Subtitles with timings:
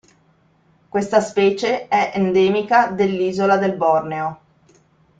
[0.89, 4.39] Questa specie è endemica dell'Isola del Borneo.